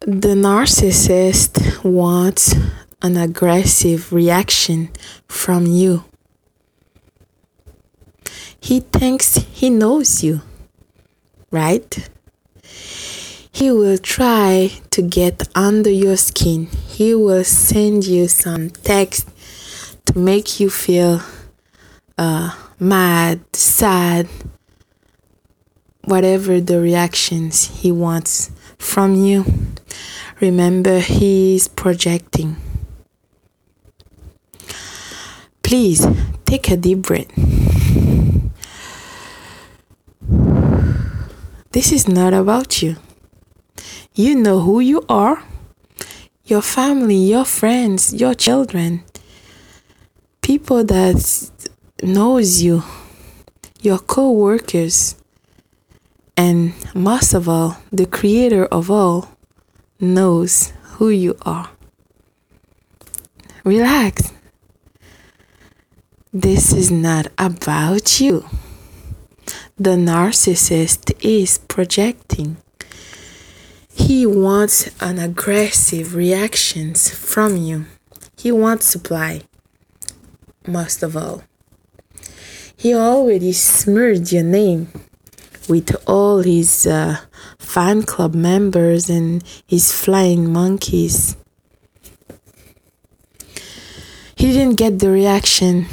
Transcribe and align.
The 0.00 0.36
narcissist 0.36 1.82
wants 1.82 2.54
an 3.02 3.16
aggressive 3.16 4.12
reaction 4.12 4.90
from 5.26 5.66
you. 5.66 6.04
He 8.60 8.78
thinks 8.78 9.34
he 9.52 9.70
knows 9.70 10.22
you, 10.22 10.42
right? 11.50 12.08
He 13.50 13.72
will 13.72 13.98
try 13.98 14.70
to 14.90 15.02
get 15.02 15.48
under 15.56 15.90
your 15.90 16.16
skin. 16.16 16.66
He 16.86 17.12
will 17.16 17.42
send 17.42 18.06
you 18.06 18.28
some 18.28 18.70
text 18.70 19.28
to 20.06 20.16
make 20.16 20.60
you 20.60 20.70
feel 20.70 21.22
uh, 22.16 22.54
mad, 22.78 23.40
sad, 23.52 24.28
whatever 26.04 26.60
the 26.60 26.80
reactions 26.80 27.82
he 27.82 27.90
wants 27.90 28.52
from 28.78 29.16
you. 29.16 29.44
Remember, 30.40 31.00
he 31.00 31.56
is 31.56 31.68
projecting. 31.68 32.56
Please 35.62 36.06
take 36.44 36.70
a 36.70 36.76
deep 36.76 37.02
breath. 37.02 37.28
This 41.72 41.92
is 41.92 42.08
not 42.08 42.32
about 42.32 42.82
you. 42.82 42.96
You 44.14 44.34
know 44.34 44.60
who 44.60 44.80
you 44.80 45.04
are, 45.08 45.44
your 46.44 46.62
family, 46.62 47.16
your 47.16 47.44
friends, 47.44 48.14
your 48.14 48.34
children, 48.34 49.04
people 50.40 50.82
that 50.84 51.50
knows 52.02 52.62
you, 52.62 52.82
your 53.82 53.98
co-workers, 53.98 55.16
and 56.36 56.72
most 56.94 57.34
of 57.34 57.48
all, 57.48 57.76
the 57.92 58.06
creator 58.06 58.64
of 58.66 58.90
all 58.90 59.28
knows 60.00 60.72
who 60.94 61.08
you 61.08 61.36
are. 61.42 61.70
Relax. 63.64 64.32
This 66.32 66.72
is 66.72 66.90
not 66.90 67.26
about 67.36 68.20
you. 68.20 68.44
The 69.76 69.96
narcissist 69.96 71.12
is 71.20 71.58
projecting. 71.58 72.58
He 73.92 74.26
wants 74.26 74.90
an 75.00 75.18
aggressive 75.18 76.14
reactions 76.14 77.10
from 77.10 77.56
you. 77.56 77.86
He 78.36 78.52
wants 78.52 78.86
supply. 78.86 79.42
Most 80.66 81.02
of 81.02 81.16
all. 81.16 81.42
He 82.76 82.94
already 82.94 83.52
smeared 83.52 84.30
your 84.30 84.44
name 84.44 84.92
with 85.68 85.96
all 86.06 86.38
his 86.42 86.86
uh, 86.86 87.18
fan 87.78 88.02
club 88.02 88.34
members 88.34 89.08
and 89.08 89.44
his 89.64 89.92
flying 89.92 90.52
monkeys. 90.52 91.36
He 94.34 94.52
didn't 94.52 94.74
get 94.74 94.98
the 94.98 95.10
reaction 95.10 95.86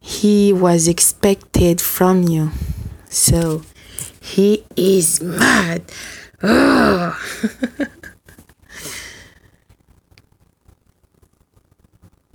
he 0.00 0.52
was 0.52 0.86
expected 0.86 1.80
from 1.80 2.22
you. 2.22 2.52
So 3.08 3.62
he 4.20 4.64
is 4.76 5.20
mad. 5.20 5.90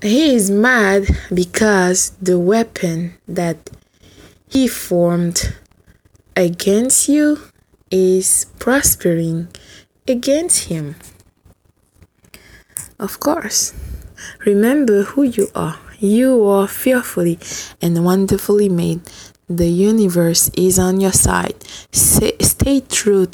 he 0.02 0.35
is 0.35 0.52
mad 0.52 1.08
because 1.33 2.09
the 2.21 2.38
weapon 2.38 3.13
that 3.30 3.69
he 4.49 4.67
formed 4.67 5.55
against 6.35 7.08
you 7.08 7.39
is 7.91 8.45
prospering 8.59 9.47
against 10.07 10.66
him. 10.66 10.95
Of 12.99 13.19
course, 13.19 13.73
remember 14.45 15.03
who 15.03 15.23
you 15.23 15.49
are. 15.53 15.80
You 15.99 16.45
are 16.45 16.67
fearfully 16.67 17.39
and 17.81 18.03
wonderfully 18.03 18.70
made. 18.70 19.02
The 19.49 19.67
universe 19.67 20.49
is 20.55 20.77
on 20.77 20.99
your 20.99 21.14
side. 21.14 21.64
Stay 21.92 22.81
true 22.81 23.27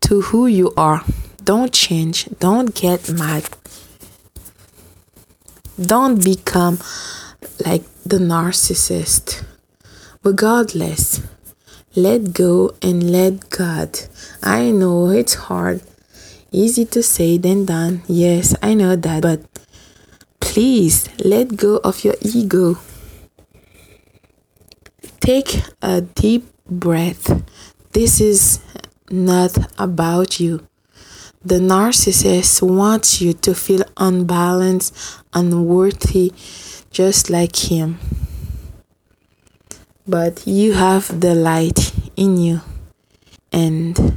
to 0.00 0.20
who 0.22 0.46
you 0.46 0.72
are. 0.76 1.02
Don't 1.42 1.72
change. 1.72 2.28
Don't 2.40 2.74
get 2.74 3.10
mad. 3.10 3.48
Don't 5.80 6.22
become 6.24 6.78
like 7.64 7.84
the 8.04 8.18
narcissist. 8.18 9.44
Regardless, 10.22 11.20
let 11.96 12.32
go 12.32 12.74
and 12.82 13.12
let 13.12 13.50
God. 13.50 14.00
I 14.42 14.70
know 14.70 15.10
it's 15.10 15.34
hard. 15.34 15.80
Easy 16.50 16.84
to 16.86 17.02
say 17.02 17.38
than 17.38 17.66
done. 17.66 18.02
Yes, 18.06 18.54
I 18.62 18.74
know 18.74 18.96
that. 18.96 19.22
But 19.22 19.42
please 20.40 21.08
let 21.24 21.56
go 21.56 21.76
of 21.84 22.02
your 22.04 22.16
ego. 22.20 22.78
Take 25.20 25.62
a 25.82 26.00
deep 26.00 26.46
breath. 26.68 27.42
This 27.92 28.20
is 28.20 28.58
not 29.10 29.56
about 29.78 30.40
you. 30.40 30.66
The 31.44 31.60
narcissist 31.60 32.62
wants 32.62 33.20
you 33.20 33.34
to 33.34 33.54
feel 33.54 33.84
unbalanced, 33.96 34.96
unworthy, 35.32 36.32
just 36.90 37.30
like 37.30 37.70
him 37.70 37.98
but 40.06 40.46
you 40.46 40.74
have 40.74 41.20
the 41.20 41.34
light 41.34 41.92
in 42.16 42.36
you 42.36 42.60
and 43.52 44.16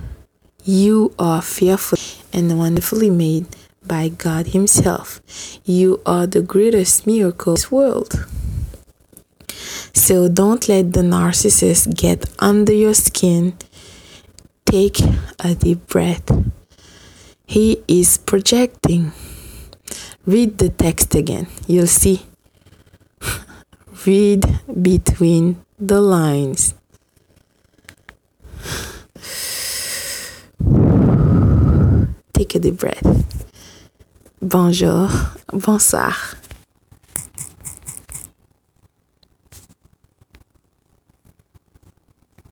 you 0.64 1.14
are 1.18 1.42
fearfully 1.42 2.24
and 2.34 2.58
wonderfully 2.58 3.10
made 3.10 3.46
by 3.86 4.10
God 4.10 4.48
Himself. 4.48 5.22
You 5.64 6.02
are 6.06 6.28
the 6.28 6.42
greatest 6.42 7.08
miracle 7.08 7.54
in 7.54 7.56
this 7.56 7.72
world. 7.72 8.26
So 9.94 10.28
don't 10.28 10.68
let 10.68 10.94
the 10.94 11.02
narcissist 11.02 11.96
get 11.96 12.26
under 12.40 12.74
your 12.74 12.94
skin. 12.94 13.58
Take 14.66 15.00
a 15.40 15.56
deep 15.56 15.88
breath. 15.88 16.30
He 17.46 17.82
is 17.88 18.18
projecting. 18.18 19.14
Read 20.26 20.58
the 20.58 20.70
text 20.70 21.16
again. 21.16 21.48
You'll 21.66 21.88
see. 21.88 22.26
Read 24.06 24.44
between 24.82 25.64
the 25.80 26.02
lines. 26.02 26.74
Take 32.34 32.56
a 32.56 32.60
deep 32.60 32.78
breath. 32.78 33.26
Bonjour, 34.42 35.10
bonsoir. 35.52 36.16